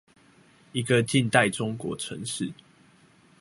[0.71, 2.51] 一個近代中國城市